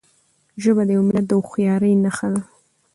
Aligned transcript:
ژبه 0.63 0.83
د 0.87 0.89
یو 0.95 1.03
ملت 1.07 1.25
د 1.27 1.31
هوښیارۍ 1.39 1.93
نښه 2.03 2.27
ده. 2.33 2.41